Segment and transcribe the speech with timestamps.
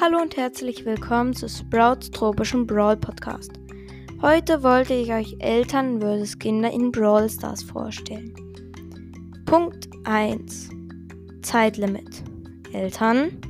[0.00, 3.52] Hallo und herzlich willkommen zu Sprouts tropischem Brawl Podcast.
[4.20, 6.36] Heute wollte ich euch Eltern vs.
[6.40, 8.34] Kinder in Brawl Stars vorstellen.
[9.46, 10.70] Punkt 1.
[11.42, 12.24] Zeitlimit.
[12.72, 13.40] Eltern.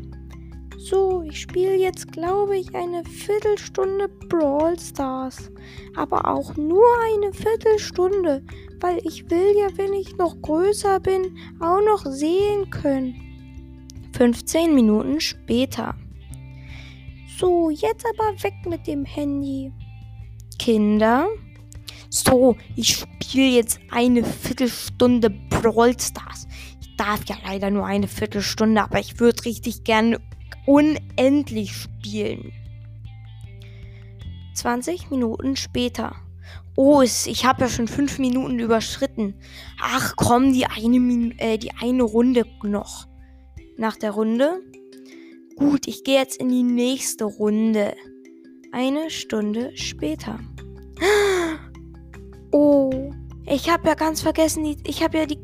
[0.77, 5.51] So, ich spiele jetzt, glaube ich, eine Viertelstunde Brawl Stars.
[5.97, 6.85] Aber auch nur
[7.15, 8.45] eine Viertelstunde,
[8.81, 13.15] weil ich will ja, wenn ich noch größer bin, auch noch sehen können.
[14.13, 15.95] 15 Minuten später.
[17.37, 19.73] So, jetzt aber weg mit dem Handy.
[20.59, 21.27] Kinder.
[22.09, 26.47] So, ich spiele jetzt eine Viertelstunde Brawl Stars.
[26.81, 30.21] Ich darf ja leider nur eine Viertelstunde, aber ich würde richtig gerne
[30.65, 32.53] unendlich spielen.
[34.55, 36.15] 20 Minuten später.
[36.77, 39.35] Oh, ich habe ja schon 5 Minuten überschritten.
[39.81, 43.09] Ach komm, die eine, äh, die eine Runde noch.
[43.77, 44.61] Nach der Runde
[45.57, 47.95] Gut, ich gehe jetzt in die nächste Runde.
[48.73, 50.39] Eine Stunde später.
[52.57, 53.11] Oh,
[53.47, 55.41] ich habe ja ganz vergessen, ich habe ja die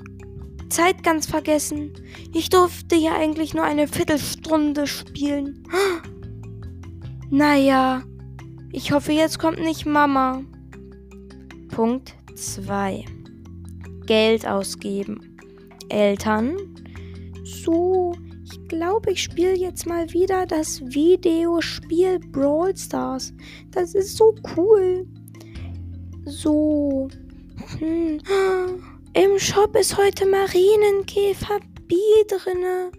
[0.69, 1.93] Zeit ganz vergessen.
[2.33, 5.65] Ich durfte ja eigentlich nur eine Viertelstunde spielen.
[7.33, 8.03] Naja,
[8.73, 10.43] ich hoffe, jetzt kommt nicht Mama.
[11.69, 13.05] Punkt 2.
[14.07, 15.37] Geld ausgeben.
[15.89, 16.57] Eltern.
[17.45, 18.13] So,
[18.51, 23.33] ich glaube, ich spiele jetzt mal wieder das Videospiel Brawl Stars.
[23.71, 25.07] Das ist so cool.
[26.25, 27.09] So.
[27.79, 28.21] Hm.
[29.15, 31.97] Im Shop ist heute Marienkäfer B
[32.29, 32.93] drinne.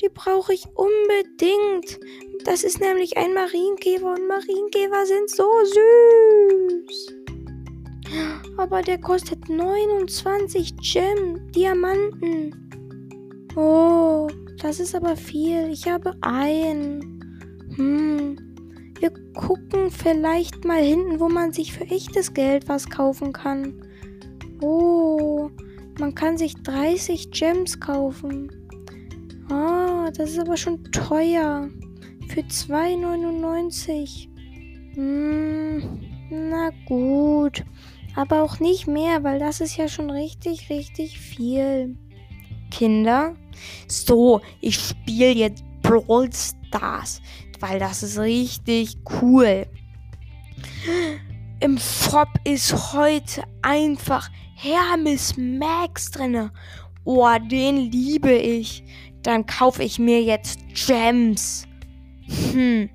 [0.00, 1.98] Die brauche ich unbedingt.
[2.44, 7.14] Das ist nämlich ein Marienkäfer und Marienkäfer sind so süß.
[8.56, 12.54] Aber der kostet 29 Gem, Diamanten.
[13.56, 14.28] Oh,
[14.66, 15.68] das ist aber viel.
[15.70, 17.22] Ich habe einen.
[17.76, 18.36] Hm.
[18.98, 23.80] Wir gucken vielleicht mal hinten, wo man sich für echtes Geld was kaufen kann.
[24.60, 25.50] Oh,
[26.00, 28.50] man kann sich 30 Gems kaufen.
[29.50, 31.68] Ah, das ist aber schon teuer.
[32.28, 34.28] Für 2,99.
[34.94, 37.64] Hm, na gut.
[38.16, 41.96] Aber auch nicht mehr, weil das ist ja schon richtig, richtig viel.
[42.76, 43.34] Kinder.
[43.88, 47.22] So, ich spiele jetzt Brawl Stars,
[47.60, 49.66] weil das ist richtig cool.
[51.60, 56.52] Im Shop ist heute einfach Hermes Max drinne.
[57.04, 58.84] Oh, den liebe ich.
[59.22, 61.66] Dann kaufe ich mir jetzt Gems.
[62.52, 62.90] Hm.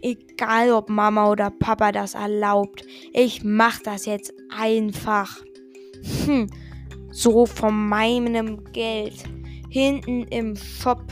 [0.00, 2.82] Egal ob Mama oder Papa das erlaubt.
[3.12, 5.36] Ich mach das jetzt einfach.
[6.24, 6.48] Hm
[7.18, 9.24] so von meinem Geld.
[9.70, 11.02] Hinten im Shop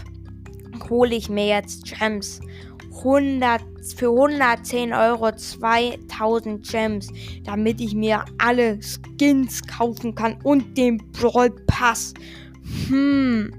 [0.89, 2.41] hole ich mir jetzt Gems.
[2.99, 3.61] 100,
[3.97, 7.09] für 110 Euro 2000 Gems,
[7.45, 12.15] damit ich mir alle Skins kaufen kann und den Brawl Pass.
[12.89, 13.53] Hm.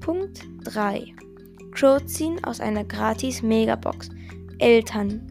[0.00, 1.04] Punkt 3.
[1.72, 4.08] Crow ziehen aus einer gratis Megabox.
[4.58, 5.26] Eltern.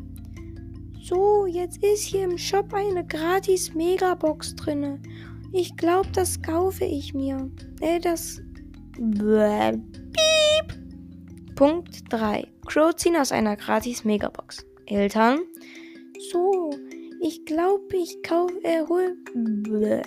[1.03, 4.99] So, jetzt ist hier im Shop eine gratis Megabox drinne.
[5.51, 7.49] Ich glaube, das kaufe ich mir.
[7.81, 8.41] Äh, das.
[10.13, 11.55] Piep.
[11.55, 12.47] Punkt 3.
[12.67, 14.65] Crow ziehen aus einer gratis Megabox.
[14.85, 15.39] Eltern.
[16.31, 16.71] So,
[17.21, 18.53] ich glaube, ich kaufe.
[18.63, 19.15] Äh, hol.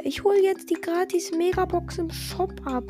[0.05, 2.85] Ich hole jetzt die gratis Megabox im Shop ab.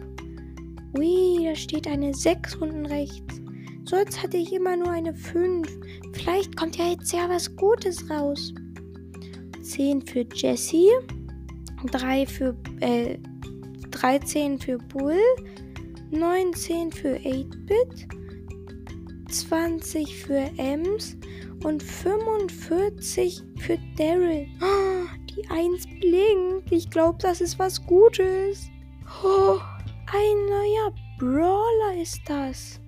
[0.99, 3.41] Ui, da steht eine 6 unten rechts.
[3.85, 5.67] Sonst hatte ich immer nur eine 5.
[6.13, 8.53] Vielleicht kommt ja jetzt ja was Gutes raus.
[9.63, 10.89] 10 für Jessie.
[11.87, 13.19] 3 für, äh,
[13.91, 15.21] 13 für Bull,
[16.11, 18.09] 19 für 8-Bit,
[19.29, 21.17] 20 für Ems
[21.65, 24.47] und 45 für Daryl.
[24.61, 26.71] Oh, die 1 blinkt.
[26.71, 28.69] Ich glaube, das ist was Gutes.
[29.23, 29.59] Oh,
[30.07, 32.81] ein neuer Brawler ist das.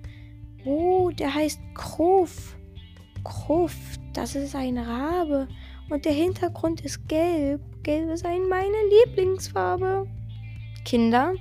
[0.65, 2.55] Oh, der heißt Kruf.
[3.23, 3.75] Kruf,
[4.13, 5.47] das ist ein Rabe.
[5.89, 7.61] Und der Hintergrund ist gelb.
[7.83, 10.07] Gelb ist ein meine Lieblingsfarbe.
[10.83, 11.33] Kinder,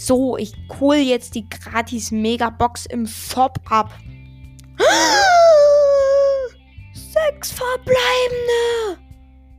[0.00, 3.90] so, ich hole jetzt die gratis Megabox im Shop ab.
[6.94, 9.00] Sechs verbleibende.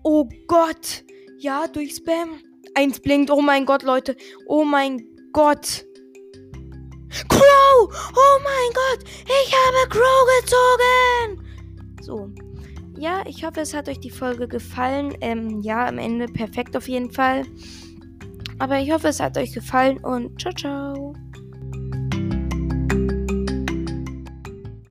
[0.03, 1.03] Oh Gott.
[1.39, 2.39] Ja, durch Spam.
[2.73, 3.29] Eins blinkt.
[3.31, 4.15] Oh mein Gott, Leute.
[4.47, 5.83] Oh mein Gott.
[7.27, 7.89] Crow!
[8.15, 9.03] Oh mein Gott!
[9.25, 11.43] Ich habe Crow gezogen!
[12.01, 12.31] So,
[12.99, 15.15] ja, ich hoffe, es hat euch die Folge gefallen.
[15.21, 17.43] Ähm, ja, am Ende perfekt auf jeden Fall.
[18.59, 21.28] Aber ich hoffe, es hat euch gefallen und ciao, ciao.